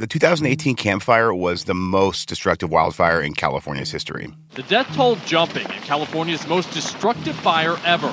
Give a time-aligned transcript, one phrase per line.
[0.00, 4.32] The 2018 Camp fire was the most destructive wildfire in California's history.
[4.54, 8.10] The death toll jumping in California's most destructive fire ever.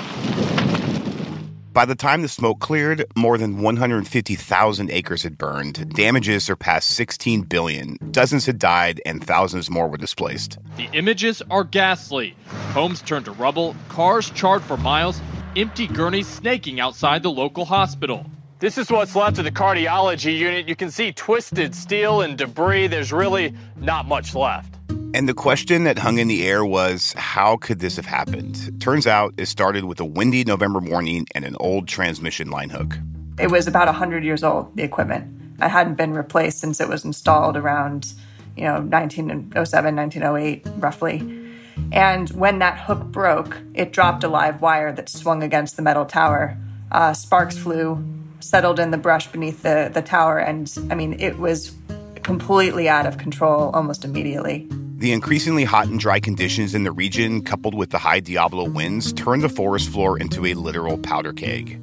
[1.71, 5.93] By the time the smoke cleared, more than 150,000 acres had burned.
[5.93, 7.97] Damages surpassed 16 billion.
[8.09, 10.57] Dozens had died and thousands more were displaced.
[10.75, 12.35] The images are ghastly.
[12.73, 15.21] Homes turned to rubble, cars charred for miles,
[15.57, 18.23] empty gurneys snaking outside the local hospital.
[18.59, 20.67] This is what's left of the cardiology unit.
[20.67, 22.87] You can see twisted steel and debris.
[22.87, 24.75] There's really not much left.
[25.15, 28.79] And the question that hung in the air was how could this have happened?
[28.79, 32.95] Turns out it started with a windy November morning and an old transmission line hook.
[33.39, 35.25] It was about 100 years old, the equipment.
[35.59, 38.13] It hadn't been replaced since it was installed around,
[38.55, 41.46] you know, 1907, 1908, roughly.
[41.91, 46.05] And when that hook broke, it dropped a live wire that swung against the metal
[46.05, 46.57] tower.
[46.91, 48.03] Uh, sparks flew,
[48.39, 51.75] settled in the brush beneath the, the tower, and I mean, it was
[52.23, 54.67] completely out of control almost immediately.
[54.97, 59.13] The increasingly hot and dry conditions in the region, coupled with the high Diablo winds,
[59.13, 61.79] turned the forest floor into a literal powder keg.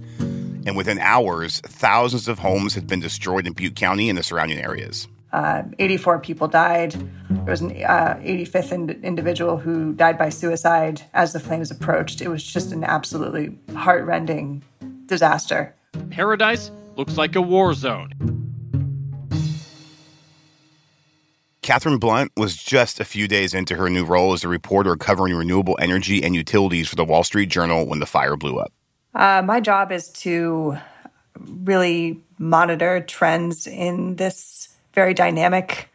[0.67, 4.59] And within hours, thousands of homes had been destroyed in Butte County and the surrounding
[4.59, 5.07] areas.
[5.35, 6.93] Uh, 84 people died.
[7.29, 12.23] There was an uh, 85th in- individual who died by suicide as the flames approached.
[12.23, 14.63] It was just an absolutely heartrending
[15.07, 15.75] disaster.
[16.11, 18.13] Paradise looks like a war zone.
[21.63, 25.35] Katherine Blunt was just a few days into her new role as a reporter covering
[25.35, 28.73] renewable energy and utilities for the Wall Street Journal when the fire blew up.
[29.17, 30.79] Uh, my job is to
[31.37, 34.64] really monitor trends in this
[34.95, 35.91] very dynamic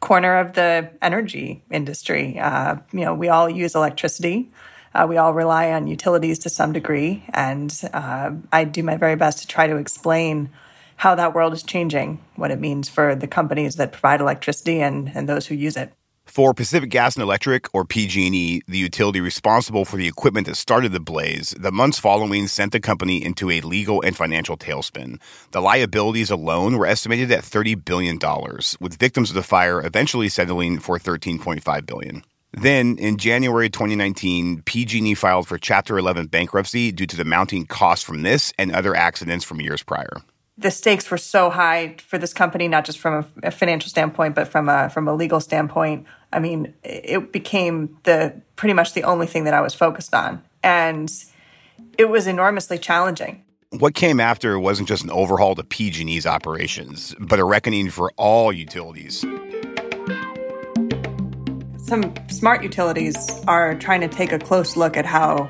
[0.00, 2.38] corner of the energy industry.
[2.38, 4.50] Uh, you know, we all use electricity.
[4.94, 9.16] Uh, we all rely on utilities to some degree, and uh, I do my very
[9.16, 10.50] best to try to explain
[10.96, 15.10] how that world is changing, what it means for the companies that provide electricity and,
[15.14, 15.94] and those who use it.
[16.32, 20.92] For Pacific Gas and Electric, or PG&E, the utility responsible for the equipment that started
[20.92, 25.20] the blaze, the months following sent the company into a legal and financial tailspin.
[25.50, 28.18] The liabilities alone were estimated at $30 billion,
[28.80, 32.24] with victims of the fire eventually settling for $13.5 billion.
[32.52, 38.06] Then, in January 2019, PG&E filed for Chapter 11 bankruptcy due to the mounting costs
[38.06, 40.22] from this and other accidents from years prior
[40.58, 44.48] the stakes were so high for this company, not just from a, financial standpoint, but
[44.48, 46.06] from a from a legal standpoint.
[46.32, 50.42] I mean, it became the pretty much the only thing that I was focused on,
[50.62, 51.12] and
[51.98, 53.44] it was enormously challenging.
[53.70, 58.52] What came after wasn't just an overhaul to PG&E's operations, but a reckoning for all
[58.52, 59.24] utilities.
[61.78, 65.48] Some smart utilities are trying to take a close look at how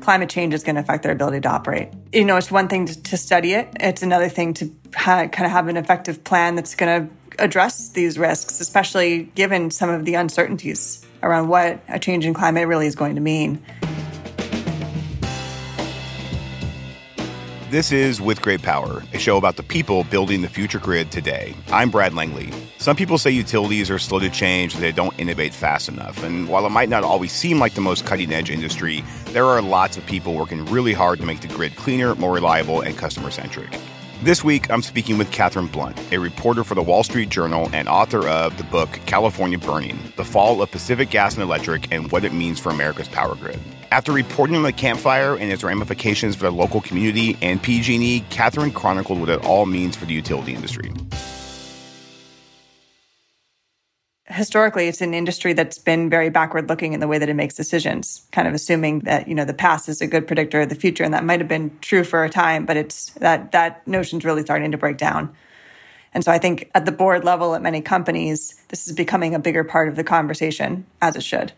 [0.00, 1.88] climate change is going to affect their ability to operate.
[2.12, 5.46] You know, it's one thing to, to study it, it's another thing to ha- kind
[5.46, 10.04] of have an effective plan that's going to address these risks, especially given some of
[10.04, 13.62] the uncertainties around what a change in climate really is going to mean.
[17.72, 21.54] This is With Great Power, a show about the people building the future grid today.
[21.68, 22.52] I'm Brad Langley.
[22.76, 26.22] Some people say utilities are slow to change they don't innovate fast enough.
[26.22, 29.62] And while it might not always seem like the most cutting edge industry, there are
[29.62, 33.30] lots of people working really hard to make the grid cleaner, more reliable, and customer
[33.30, 33.70] centric.
[34.22, 37.88] This week, I'm speaking with Katherine Blunt, a reporter for the Wall Street Journal and
[37.88, 42.24] author of the book California Burning The Fall of Pacific Gas and Electric and What
[42.24, 43.58] It Means for America's Power Grid.
[43.90, 48.20] After reporting on the Camp fire and its ramifications for the local community and PG&E,
[48.30, 50.92] Katherine chronicled what it all means for the utility industry.
[54.32, 57.54] Historically, it's an industry that's been very backward looking in the way that it makes
[57.54, 60.74] decisions, kind of assuming that, you know, the past is a good predictor of the
[60.74, 61.04] future.
[61.04, 64.42] And that might have been true for a time, but it's that that notion's really
[64.42, 65.34] starting to break down.
[66.14, 69.38] And so I think at the board level at many companies, this is becoming a
[69.38, 71.52] bigger part of the conversation, as it should.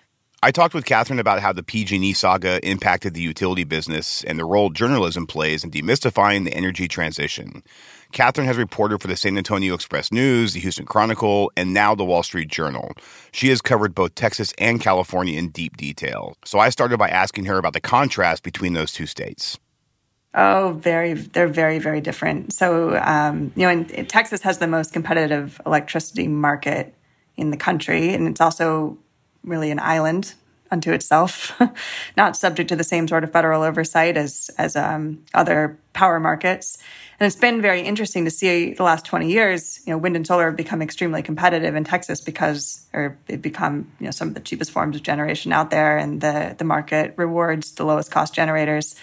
[0.44, 4.44] I talked with Katherine about how the PG&E saga impacted the utility business and the
[4.44, 7.63] role journalism plays in demystifying the energy transition.
[8.13, 12.04] Katherine has reported for the San Antonio Express News, the Houston Chronicle, and now the
[12.04, 12.92] Wall Street Journal.
[13.33, 16.36] She has covered both Texas and California in deep detail.
[16.45, 19.59] So I started by asking her about the contrast between those two states.
[20.34, 22.53] Oh, very, they're very, very different.
[22.53, 26.95] So, um, you know, in, Texas has the most competitive electricity market
[27.34, 28.98] in the country, and it's also
[29.45, 30.34] really an island
[30.71, 31.61] unto itself,
[32.16, 36.78] not subject to the same sort of federal oversight as as um, other power markets.
[37.21, 40.27] And it's been very interesting to see the last 20 years, you know, wind and
[40.27, 44.34] solar have become extremely competitive in Texas because, or they've become, you know, some of
[44.34, 48.34] the cheapest forms of generation out there and the, the market rewards the lowest cost
[48.34, 48.97] generators.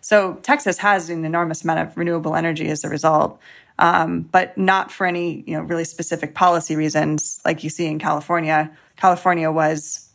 [0.00, 3.38] So Texas has an enormous amount of renewable energy as a result,
[3.78, 7.98] um, but not for any you know really specific policy reasons like you see in
[7.98, 8.70] California.
[8.96, 10.07] California was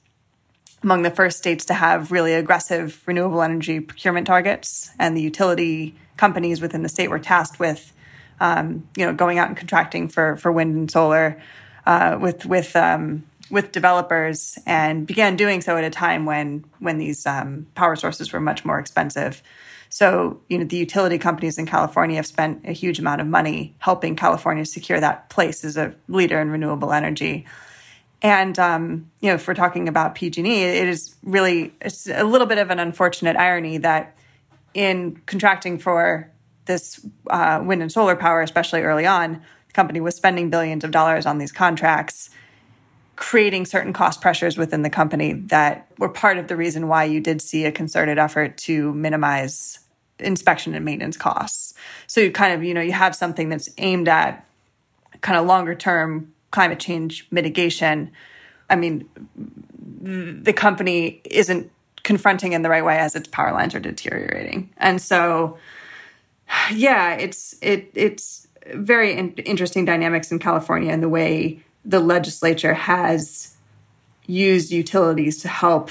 [0.83, 5.95] among the first states to have really aggressive renewable energy procurement targets, and the utility
[6.17, 7.93] companies within the state were tasked with,
[8.39, 11.41] um, you know, going out and contracting for for wind and solar
[11.85, 16.97] uh, with with um, with developers, and began doing so at a time when when
[16.97, 19.41] these um, power sources were much more expensive.
[19.89, 23.75] So, you know, the utility companies in California have spent a huge amount of money
[23.77, 27.45] helping California secure that place as a leader in renewable energy.
[28.23, 31.73] And um, you know, if we're talking about PG&E, it is really
[32.09, 34.15] a little bit of an unfortunate irony that
[34.73, 36.31] in contracting for
[36.65, 40.91] this uh, wind and solar power, especially early on, the company was spending billions of
[40.91, 42.29] dollars on these contracts,
[43.17, 47.19] creating certain cost pressures within the company that were part of the reason why you
[47.19, 49.79] did see a concerted effort to minimize
[50.19, 51.73] inspection and maintenance costs.
[52.07, 54.47] So you kind of, you know, you have something that's aimed at
[55.19, 58.11] kind of longer term climate change mitigation,
[58.69, 59.09] I mean,
[60.45, 61.71] the company isn't
[62.03, 64.69] confronting in the right way as its power lines are deteriorating.
[64.77, 65.57] And so,
[66.71, 72.75] yeah, it's it it's very in- interesting dynamics in California and the way the legislature
[72.75, 73.57] has
[74.27, 75.89] used utilities to help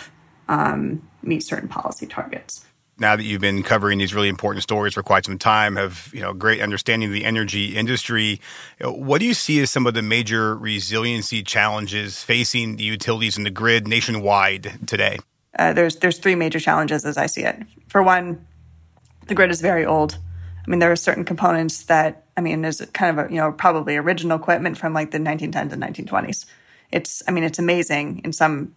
[0.49, 2.65] um, meet certain policy targets
[3.03, 6.21] now that you've been covering these really important stories for quite some time, have you
[6.21, 8.41] know great understanding of the energy industry.
[8.81, 13.45] What do you see as some of the major resiliency challenges facing the utilities and
[13.45, 15.19] the grid nationwide today?
[15.59, 17.63] Uh, there's there's three major challenges as I see it.
[17.89, 18.47] For one,
[19.27, 20.17] the grid is very old.
[20.67, 23.53] I mean, there are certain components that I mean is kind of a, you know
[23.53, 26.47] probably original equipment from like the 1910s and 1920s.
[26.91, 28.75] It's I mean it's amazing in some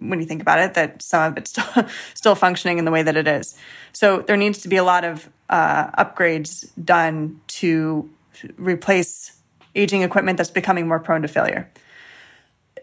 [0.00, 3.02] when you think about it, that some of it's still, still functioning in the way
[3.02, 3.56] that it is.
[3.92, 8.10] So there needs to be a lot of uh, upgrades done to
[8.56, 9.40] replace
[9.74, 11.70] aging equipment that's becoming more prone to failure.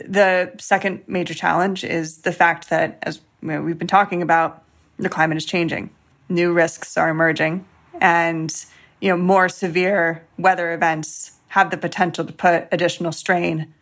[0.05, 4.63] The second major challenge is the fact that, as we've been talking about,
[4.97, 5.89] the climate is changing.
[6.29, 7.65] New risks are emerging,
[7.99, 8.65] and
[8.99, 13.73] you know more severe weather events have the potential to put additional strain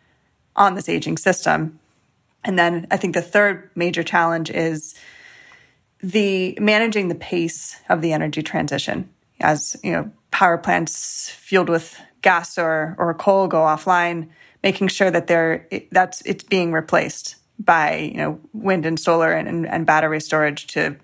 [0.55, 1.79] on this aging system
[2.43, 4.95] and then I think the third major challenge is
[6.01, 9.09] the managing the pace of the energy transition.
[9.39, 14.29] As you know power plants fueled with gas or or coal go offline
[14.63, 19.47] making sure that they're that's it's being replaced by you know wind and solar and,
[19.47, 20.95] and, and battery storage to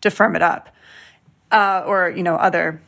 [0.00, 0.68] to firm it up.
[1.50, 2.78] Uh, or you know other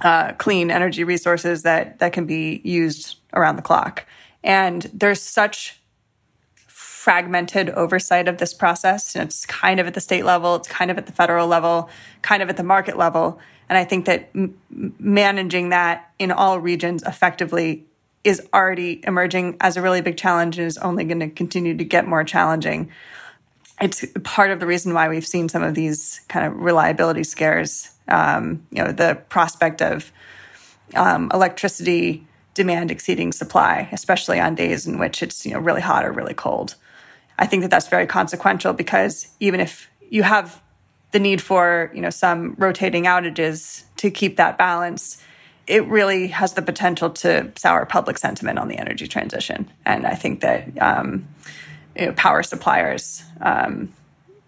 [0.00, 4.06] uh, clean energy resources that that can be used around the clock.
[4.42, 5.80] And there's such
[7.06, 9.14] fragmented oversight of this process.
[9.14, 11.88] And it's kind of at the state level, it's kind of at the federal level,
[12.22, 13.38] kind of at the market level.
[13.68, 14.58] And I think that m-
[14.98, 17.86] managing that in all regions effectively
[18.24, 21.84] is already emerging as a really big challenge and is only going to continue to
[21.84, 22.90] get more challenging.
[23.80, 27.92] It's part of the reason why we've seen some of these kind of reliability scares.
[28.08, 30.10] Um, you know, the prospect of
[30.96, 36.04] um, electricity demand exceeding supply, especially on days in which it's you know really hot
[36.04, 36.74] or really cold.
[37.38, 40.62] I think that that's very consequential because even if you have
[41.12, 45.22] the need for you know some rotating outages to keep that balance,
[45.66, 49.70] it really has the potential to sour public sentiment on the energy transition.
[49.84, 51.28] And I think that um,
[51.96, 53.92] you know, power suppliers um,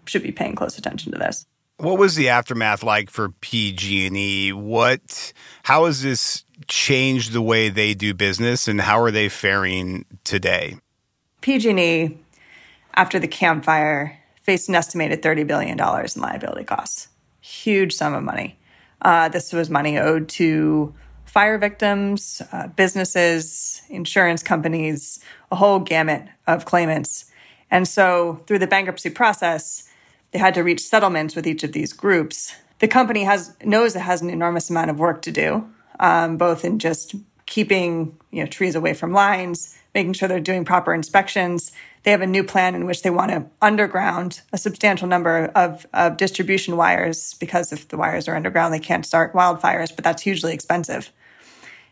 [0.05, 1.45] should be paying close attention to this.
[1.77, 4.51] What was the aftermath like for PG&E?
[4.51, 10.05] What how has this changed the way they do business and how are they faring
[10.25, 10.77] today?
[11.41, 12.17] PG&E
[12.99, 17.07] after the Camp fire, faced an estimated $30 billion in liability costs.
[17.39, 18.59] Huge sum of money.
[19.01, 25.17] Uh, this was money owed to fire victims, uh, businesses, insurance companies,
[25.49, 27.31] a whole gamut of claimants.
[27.71, 29.87] And so, through the bankruptcy process,
[30.31, 32.53] they had to reach settlements with each of these groups.
[32.79, 35.69] The company has knows it has an enormous amount of work to do,
[36.01, 37.15] um, both in just
[37.49, 41.71] keeping you know trees away from lines, making sure they're doing proper inspections,
[42.03, 45.85] they have a new plan in which they want to underground a substantial number of,
[45.93, 50.21] of distribution wires because if the wires are underground, they can't start wildfires, but that's
[50.21, 51.11] hugely expensive.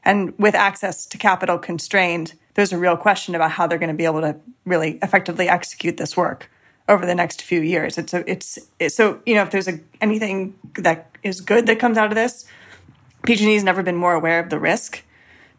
[0.06, 3.96] And with access to capital constrained, there's a real question about how they're going to
[3.96, 6.50] be able to really effectively execute this work
[6.88, 7.98] over the next few years.
[7.98, 8.60] It's a, it's,
[8.90, 12.46] so you know if there's a, anything that is good that comes out of this,
[13.24, 15.04] PG&E has never been more aware of the risk,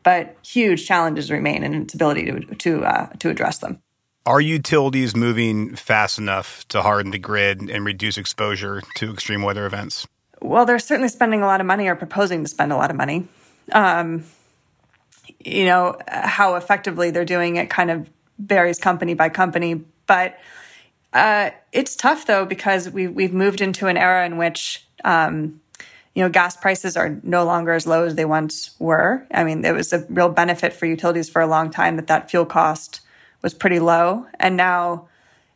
[0.02, 3.80] but huge challenges remain in its ability to to uh, to address them.
[4.26, 9.64] Are utilities moving fast enough to harden the grid and reduce exposure to extreme weather
[9.64, 10.06] events?
[10.42, 12.96] Well, they're certainly spending a lot of money or proposing to spend a lot of
[12.96, 13.26] money.
[13.72, 14.24] Um,
[15.44, 19.84] you know, how effectively they're doing it kind of varies company by company.
[20.06, 20.38] But
[21.12, 25.60] uh, it's tough though because we we've moved into an era in which um,
[26.18, 29.24] you know gas prices are no longer as low as they once were.
[29.30, 32.28] I mean, it was a real benefit for utilities for a long time that that
[32.28, 33.02] fuel cost
[33.40, 35.06] was pretty low, and now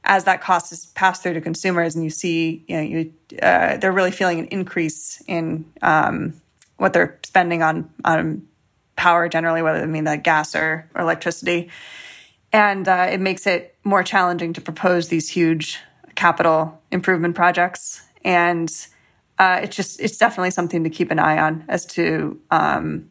[0.04, 3.76] as that cost is passed through to consumers, and you see, you know, you uh,
[3.78, 6.40] they're really feeling an increase in um,
[6.76, 8.46] what they're spending on on
[8.94, 11.70] power generally, whether I mean that gas or, or electricity,
[12.52, 15.80] and uh, it makes it more challenging to propose these huge
[16.14, 18.00] capital improvement projects.
[18.24, 18.72] And
[19.42, 23.10] uh, it's just it's definitely something to keep an eye on as to um,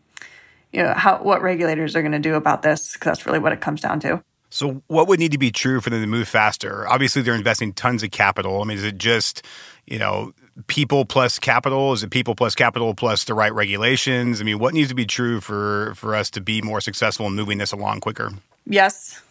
[0.72, 3.52] you know how what regulators are going to do about this because that's really what
[3.52, 4.24] it comes down to.
[4.50, 6.88] So, what would need to be true for them to move faster?
[6.88, 8.62] Obviously, they're investing tons of capital.
[8.62, 9.46] I mean, is it just
[9.86, 10.32] you know
[10.68, 11.92] people plus capital?
[11.92, 14.40] Is it people plus capital plus the right regulations?
[14.40, 17.34] I mean, what needs to be true for for us to be more successful in
[17.34, 18.32] moving this along quicker?
[18.66, 19.22] Yes,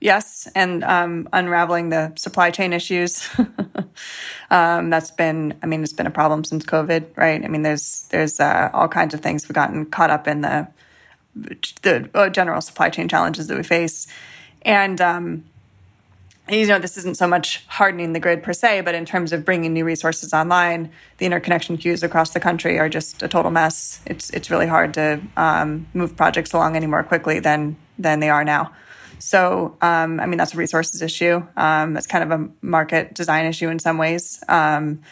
[0.00, 3.28] yes, and um, unraveling the supply chain issues.
[4.50, 7.44] um, that's been, I mean, it's been a problem since COVID, right?
[7.44, 10.68] I mean, there's there's uh, all kinds of things we've gotten caught up in the
[11.82, 14.06] the uh, general supply chain challenges that we face,
[14.62, 15.44] and um,
[16.48, 19.44] you know, this isn't so much hardening the grid per se, but in terms of
[19.44, 24.00] bringing new resources online, the interconnection queues across the country are just a total mess.
[24.06, 28.30] It's it's really hard to um, move projects along any more quickly than than they
[28.30, 28.72] are now.
[29.18, 31.46] So, um, I mean, that's a resources issue.
[31.56, 34.42] Um, that's kind of a market design issue in some ways.
[34.48, 35.02] Um,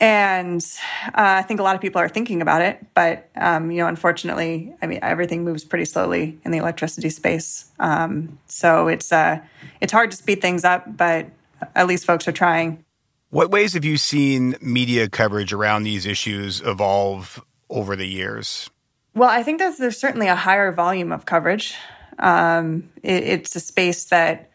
[0.00, 0.64] and
[1.06, 3.88] uh, I think a lot of people are thinking about it, but um, you know,
[3.88, 7.70] unfortunately, I mean, everything moves pretty slowly in the electricity space.
[7.80, 9.40] Um, so it's uh,
[9.80, 11.26] it's hard to speed things up, but
[11.74, 12.84] at least folks are trying.
[13.30, 18.70] What ways have you seen media coverage around these issues evolve over the years?
[19.14, 21.74] Well, I think that there's certainly a higher volume of coverage.
[22.18, 24.50] Um, it, it's a space that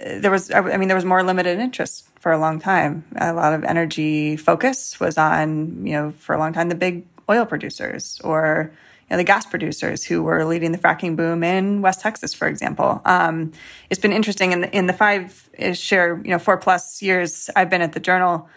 [0.00, 3.04] uh, there was, I mean, there was more limited interest for a long time.
[3.16, 7.06] A lot of energy focus was on, you know, for a long time, the big
[7.28, 8.72] oil producers or
[9.08, 12.48] you know, the gas producers who were leading the fracking boom in West Texas, for
[12.48, 13.02] example.
[13.04, 13.52] Um,
[13.90, 17.68] it's been interesting in the, in the five share, you know, four plus years I've
[17.68, 18.48] been at the Journal.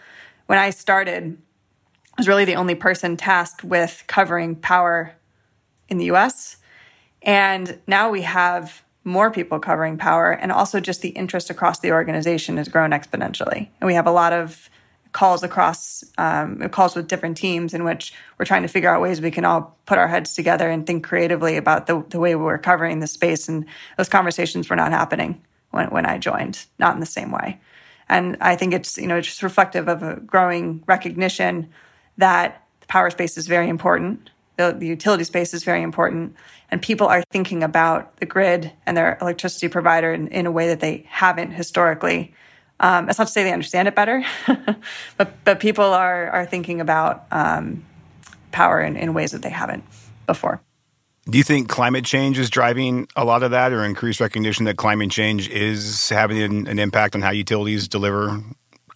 [0.46, 5.14] When I started, I was really the only person tasked with covering power
[5.88, 6.56] in the U.S.
[7.28, 11.92] And now we have more people covering power, and also just the interest across the
[11.92, 13.68] organization has grown exponentially.
[13.80, 14.70] And we have a lot of
[15.12, 19.20] calls across um, calls with different teams in which we're trying to figure out ways
[19.20, 22.56] we can all put our heads together and think creatively about the, the way we're
[22.56, 23.46] covering the space.
[23.46, 23.66] And
[23.98, 27.60] those conversations were not happening when, when I joined, not in the same way.
[28.08, 31.68] And I think it's you know just reflective of a growing recognition
[32.16, 36.36] that the power space is very important the, the utility space is very important.
[36.70, 40.68] And people are thinking about the grid and their electricity provider in, in a way
[40.68, 42.34] that they haven't historically.
[42.80, 44.22] Um, that's not to say they understand it better,
[45.16, 47.84] but but people are are thinking about um,
[48.52, 49.82] power in, in ways that they haven't
[50.26, 50.60] before.
[51.28, 54.76] Do you think climate change is driving a lot of that, or increased recognition that
[54.76, 58.40] climate change is having an, an impact on how utilities deliver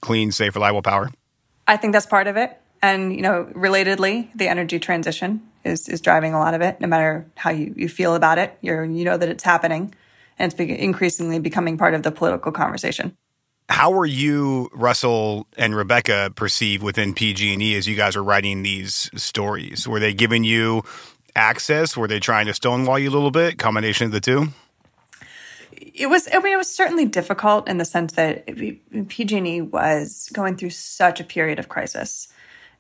[0.01, 1.11] clean, safe, reliable power?
[1.67, 2.59] I think that's part of it.
[2.83, 6.87] And, you know, relatedly, the energy transition is, is driving a lot of it, no
[6.87, 8.57] matter how you, you feel about it.
[8.61, 9.95] You're, you know that it's happening
[10.39, 13.17] and it's be- increasingly becoming part of the political conversation.
[13.69, 19.11] How are you, Russell and Rebecca, perceived within PG&E as you guys are writing these
[19.15, 19.89] stories?
[19.89, 20.83] Were they giving you
[21.35, 21.97] access?
[21.97, 23.59] Were they trying to stonewall you a little bit?
[23.59, 24.49] Combination of the two?
[25.73, 26.29] It was.
[26.33, 28.47] I mean, it was certainly difficult in the sense that
[29.09, 32.29] PG&E was going through such a period of crisis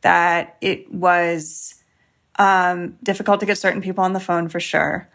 [0.02, 1.81] that it was
[2.36, 5.08] um, difficult to get certain people on the phone for sure.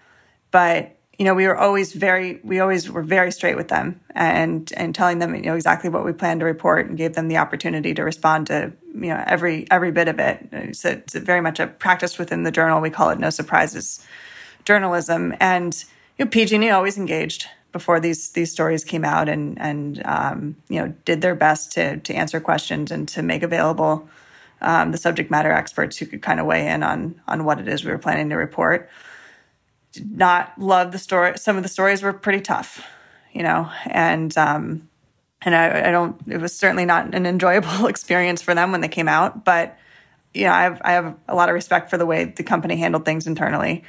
[0.52, 4.72] But you know, we were always very, we always were very straight with them and
[4.78, 7.38] and telling them, you know, exactly what we planned to report and gave them the
[7.38, 10.76] opportunity to respond to, you know, every every bit of it.
[10.76, 12.82] So it's very much a practice within the journal.
[12.82, 14.06] We call it no surprises
[14.64, 15.84] journalism, and
[16.20, 20.80] you know, PG&E always engaged before these these stories came out and and um, you
[20.80, 24.08] know did their best to to answer questions and to make available
[24.62, 27.68] um, the subject matter experts who could kind of weigh in on on what it
[27.68, 28.90] is we were planning to report.
[29.92, 31.38] Did not love the story.
[31.38, 32.86] Some of the stories were pretty tough,
[33.34, 34.90] you know, and um,
[35.42, 36.20] and I, I don't.
[36.28, 39.78] It was certainly not an enjoyable experience for them when they came out, but
[40.34, 42.78] you know, I have I have a lot of respect for the way the company
[42.78, 43.84] handled things internally.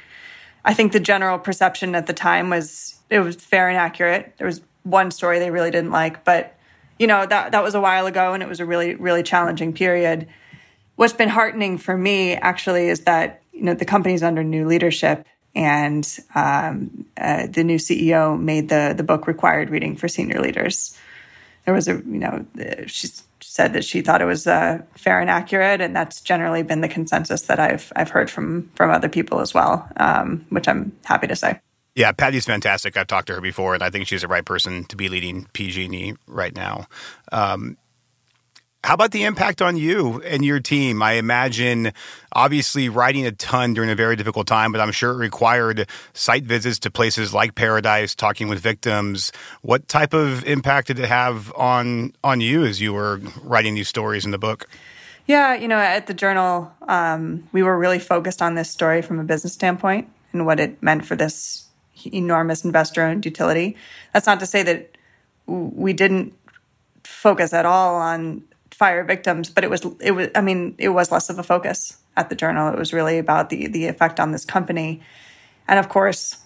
[0.65, 4.33] I think the general perception at the time was it was fair and accurate.
[4.37, 6.55] There was one story they really didn't like, but
[6.97, 9.73] you know that that was a while ago, and it was a really really challenging
[9.73, 10.27] period
[10.99, 15.25] what's been heartening for me actually is that you know the company's under new leadership
[15.55, 20.97] and um, uh, the new CEO made the the book required reading for senior leaders.
[21.63, 22.45] There was a you know
[22.87, 23.07] she
[23.39, 26.89] said that she thought it was uh, fair and accurate, and that's generally been the
[26.89, 31.27] consensus that I've I've heard from from other people as well, um, which I'm happy
[31.27, 31.61] to say.
[31.95, 32.97] Yeah, Patti's fantastic.
[32.97, 35.47] I've talked to her before, and I think she's the right person to be leading
[35.53, 36.87] PG&E right now.
[37.31, 37.77] Um,
[38.83, 41.01] how about the impact on you and your team?
[41.01, 41.91] I imagine
[42.31, 46.43] obviously writing a ton during a very difficult time, but I'm sure it required site
[46.43, 49.31] visits to places like Paradise, talking with victims.
[49.61, 53.89] What type of impact did it have on on you as you were writing these
[53.89, 54.69] stories in the book?
[55.27, 59.19] Yeah, you know, at the journal, um, we were really focused on this story from
[59.19, 61.67] a business standpoint and what it meant for this
[62.11, 63.75] enormous investor-owned utility.
[64.13, 64.97] That's not to say that
[65.45, 66.33] we didn't
[67.03, 68.43] focus at all on
[68.79, 71.97] fire victims, but it was it was I mean it was less of a focus
[72.15, 72.71] at the journal.
[72.71, 75.01] It was really about the the effect on this company,
[75.67, 76.37] and of course,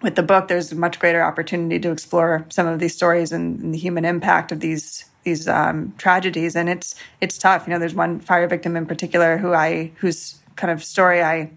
[0.00, 3.74] with the book, there's much greater opportunity to explore some of these stories and, and
[3.74, 6.54] the human impact of these these um, tragedies.
[6.54, 7.66] And it's it's tough.
[7.66, 11.50] You know, there's one fire victim in particular who I whose kind of story I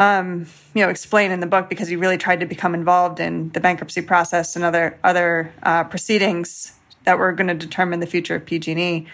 [0.00, 3.50] um, you know, explain in the book because he really tried to become involved in
[3.50, 6.72] the bankruptcy process and other other uh, proceedings
[7.04, 9.06] that were going to determine the future of PG&E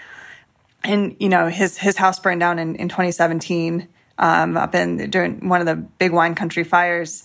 [0.84, 5.48] and you know his his house burned down in, in 2017 um, up in during
[5.48, 7.24] one of the big wine country fires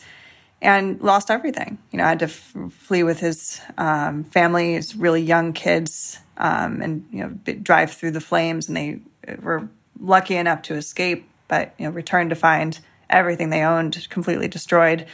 [0.61, 1.77] and lost everything.
[1.91, 6.19] You know I had to f- flee with his um, family his really young kids
[6.37, 8.67] um, and you know drive through the flames.
[8.67, 8.99] And they
[9.41, 14.47] were lucky enough to escape but you know returned to find everything they owned completely
[14.47, 15.05] destroyed.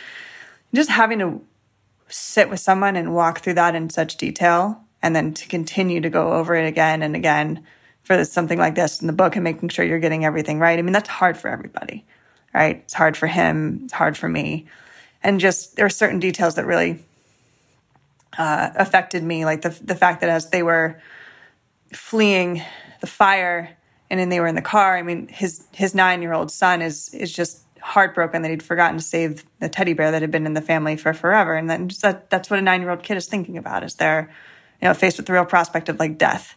[0.73, 1.41] Just having to
[2.07, 6.09] sit with someone and walk through that in such detail and then to continue to
[6.09, 7.63] go over it again and again
[8.03, 10.77] for something like this in the book and making sure you're getting everything right.
[10.77, 12.05] I mean, that's hard for everybody,
[12.53, 12.77] right?
[12.77, 13.81] It's hard for him.
[13.85, 14.67] It's hard for me.
[15.23, 17.03] And just there are certain details that really
[18.37, 21.01] uh, affected me, like the the fact that as they were
[21.93, 22.61] fleeing
[23.01, 23.77] the fire
[24.09, 24.97] and then they were in the car.
[24.97, 28.97] I mean, his his nine year old son is is just heartbroken that he'd forgotten
[28.97, 31.89] to save the teddy bear that had been in the family for forever, and then
[32.01, 34.29] that that's what a nine year old kid is thinking about is they're
[34.81, 36.55] you know faced with the real prospect of like death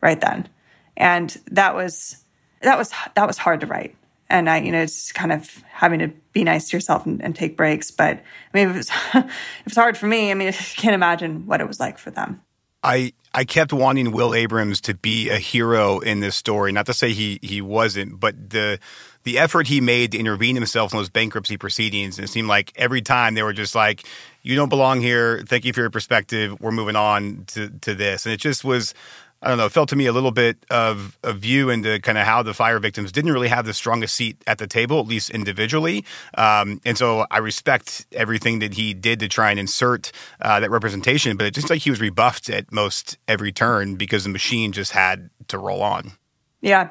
[0.00, 0.48] right then
[0.96, 2.24] and that was
[2.62, 3.96] that was that was hard to write
[4.32, 7.36] and I, you know, it's kind of having to be nice to yourself and, and
[7.36, 7.90] take breaks.
[7.90, 8.22] But I
[8.54, 10.30] mean, it was it was hard for me.
[10.30, 12.40] I mean, I can't imagine what it was like for them.
[12.82, 16.72] I I kept wanting Will Abrams to be a hero in this story.
[16.72, 18.80] Not to say he he wasn't, but the
[19.24, 22.18] the effort he made to intervene himself in those bankruptcy proceedings.
[22.18, 24.04] It seemed like every time they were just like,
[24.42, 25.44] "You don't belong here.
[25.46, 26.58] Thank you for your perspective.
[26.58, 28.94] We're moving on to to this." And it just was
[29.42, 32.16] I don't know, it felt to me a little bit of a view into kind
[32.16, 35.06] of how the fire victims didn't really have the strongest seat at the table, at
[35.06, 36.04] least individually.
[36.34, 40.70] Um, and so I respect everything that he did to try and insert uh, that
[40.70, 44.70] representation, but it just like he was rebuffed at most every turn because the machine
[44.70, 46.12] just had to roll on.
[46.60, 46.90] Yeah.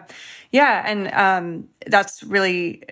[0.51, 0.83] Yeah.
[0.85, 2.83] And um, that's really,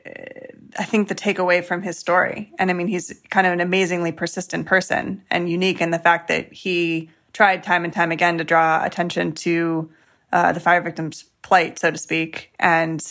[0.80, 2.54] I think, the takeaway from his story.
[2.58, 6.30] And I mean, he's kind of an amazingly persistent person and unique in the fact
[6.30, 9.90] that he tried time and time again to draw attention to
[10.34, 12.52] uh, the fire victims' plight, so to speak.
[12.60, 13.02] And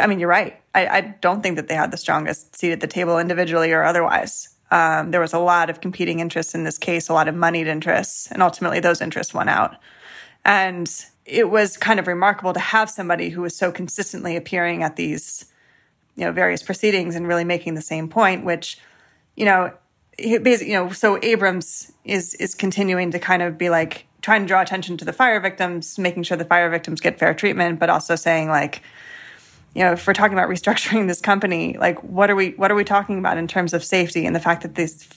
[0.00, 0.62] I mean, you're right.
[0.72, 3.82] I, I, don't think that they had the strongest seat at the table individually or
[3.82, 4.50] otherwise.
[4.70, 7.66] Um, there was a lot of competing interests in this case, a lot of moneyed
[7.66, 9.74] interests, and ultimately those interests won out.
[10.44, 10.88] And
[11.24, 15.46] it was kind of remarkable to have somebody who was so consistently appearing at these,
[16.14, 18.78] you know, various proceedings and really making the same point, which,
[19.34, 19.72] you know,
[20.20, 24.46] basically, you know, so Abrams is is continuing to kind of be like trying to
[24.46, 27.88] draw attention to the fire victims, making sure the fire victims get fair treatment, but
[27.90, 28.82] also saying like,
[29.74, 32.74] you know, if we're talking about restructuring this company, like what are we what are
[32.74, 35.08] we talking about in terms of safety and the fact that these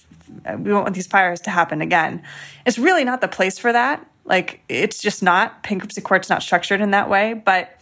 [0.57, 2.23] we don't want these fires to happen again.
[2.65, 4.05] It's really not the place for that.
[4.25, 7.79] Like it's just not bankruptcy court's not structured in that way, but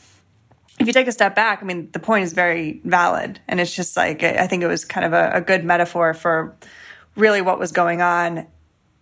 [0.79, 3.39] if you take a step back, I mean, the point is very valid.
[3.47, 6.55] And it's just like, I think it was kind of a, a good metaphor for
[7.15, 8.47] really what was going on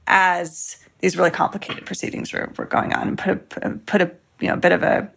[0.07, 4.47] as these really complicated proceedings were, were going on and put a, put a you
[4.47, 5.09] know bit of a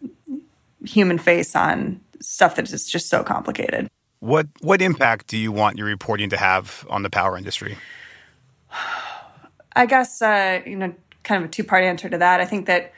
[0.84, 3.88] human face on stuff that is just so complicated.
[4.20, 7.76] What what impact do you want your reporting to have on the power industry?
[9.74, 12.40] I guess uh, you know, kind of a two part answer to that.
[12.40, 12.92] I think that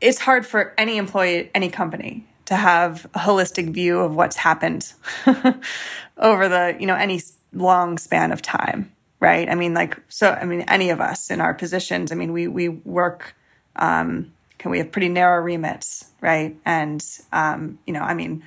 [0.00, 4.92] it's hard for any employee any company to have a holistic view of what's happened
[6.18, 7.20] over the you know any
[7.56, 9.48] long span of time, right?
[9.48, 12.48] I mean, like, so, I mean, any of us in our positions, I mean, we,
[12.48, 13.34] we work
[13.76, 16.56] um, can We have pretty narrow remits, right?
[16.64, 18.42] And, um, you know, I mean,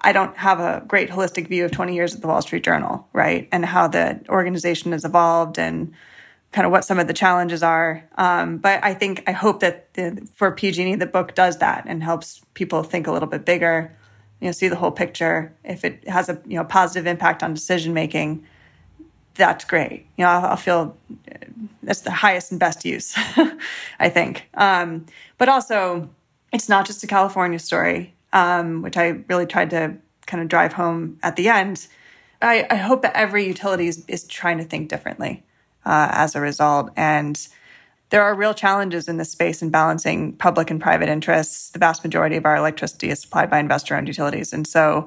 [0.00, 3.06] I don't have a great holistic view of 20 years at the Wall Street Journal,
[3.12, 3.48] right?
[3.52, 5.92] And how the organization has evolved and
[6.50, 8.04] kind of what some of the challenges are.
[8.18, 12.02] Um, but I think, I hope that the, for PG&E, the book does that and
[12.02, 13.96] helps people think a little bit bigger,
[14.42, 15.54] you know, see the whole picture.
[15.62, 18.44] If it has a, you know, positive impact on decision making,
[19.36, 20.06] that's great.
[20.16, 20.96] You know, I'll, I'll feel
[21.80, 23.14] that's the highest and best use,
[24.00, 24.48] I think.
[24.54, 25.06] Um,
[25.38, 26.10] but also,
[26.52, 30.72] it's not just a California story, um, which I really tried to kind of drive
[30.72, 31.86] home at the end.
[32.40, 35.44] I, I hope that every utility is, is trying to think differently
[35.86, 36.90] uh, as a result.
[36.96, 37.38] And
[38.12, 41.70] there are real challenges in this space in balancing public and private interests.
[41.70, 44.52] The vast majority of our electricity is supplied by investor owned utilities.
[44.52, 45.06] And so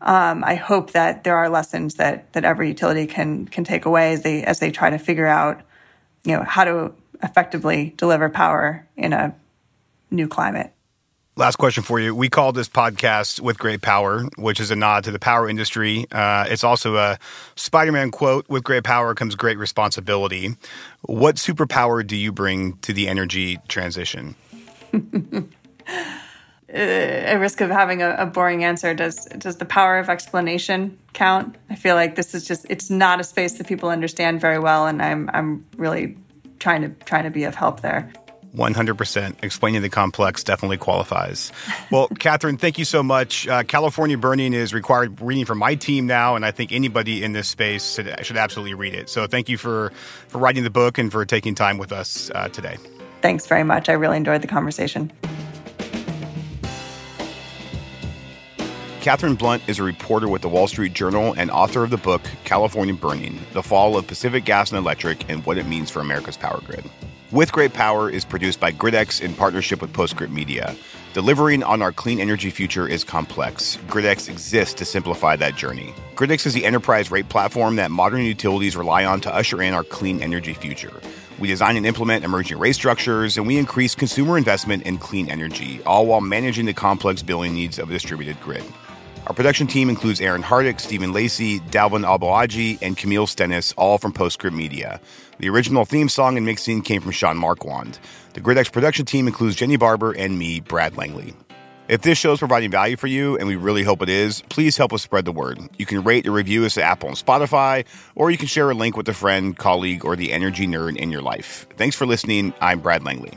[0.00, 4.14] um, I hope that there are lessons that that every utility can can take away
[4.14, 5.60] as they as they try to figure out,
[6.24, 9.34] you know, how to effectively deliver power in a
[10.10, 10.72] new climate.
[11.38, 12.16] Last question for you.
[12.16, 16.04] We call this podcast With Great Power, which is a nod to the power industry.
[16.10, 17.16] Uh, it's also a
[17.54, 20.56] Spider Man quote With great power comes great responsibility.
[21.02, 24.34] What superpower do you bring to the energy transition?
[26.70, 31.56] a risk of having a, a, boring answer does does the power of explanation count
[31.70, 34.86] i feel like this is just it's not a space that people understand very well
[34.86, 36.14] and i'm i'm really
[36.58, 38.12] trying to trying to be of help there
[38.56, 41.52] 100% explaining the complex definitely qualifies.
[41.90, 43.46] Well katherine thank you so much.
[43.46, 47.32] Uh, california burning is required reading for my team now and i think anybody in
[47.32, 49.08] this space should, should absolutely read it.
[49.08, 49.92] So thank you for
[50.28, 52.76] for writing the book and for taking time with us uh, today.
[53.20, 53.88] Thanks very much.
[53.88, 55.12] I really enjoyed the conversation.
[59.00, 62.20] Katherine Blunt is a reporter with the Wall Street Journal and author of the book
[62.44, 66.36] California Burning The Fall of Pacific Gas and Electric and What It Means for America's
[66.36, 66.84] Power Grid.
[67.30, 70.74] With Great Power is produced by GridX in partnership with Postscript Media.
[71.12, 73.76] Delivering on our clean energy future is complex.
[73.88, 75.92] GridX exists to simplify that journey.
[76.14, 79.84] GridX is the enterprise rate platform that modern utilities rely on to usher in our
[79.84, 81.02] clean energy future.
[81.38, 85.82] We design and implement emerging rate structures, and we increase consumer investment in clean energy,
[85.84, 88.64] all while managing the complex billing needs of a distributed grid.
[89.28, 94.10] Our production team includes Erin Hardick, Stephen Lacey, Dalvin Aboagye, and Camille Stennis, all from
[94.10, 95.02] Postscript Media.
[95.38, 97.98] The original theme song and mixing came from Sean Marquand.
[98.32, 101.34] The GridX production team includes Jenny Barber and me, Brad Langley.
[101.88, 104.78] If this show is providing value for you, and we really hope it is, please
[104.78, 105.58] help us spread the word.
[105.76, 108.74] You can rate or review us at Apple and Spotify, or you can share a
[108.74, 111.66] link with a friend, colleague, or the energy nerd in your life.
[111.76, 112.54] Thanks for listening.
[112.62, 113.34] I'm Brad Langley.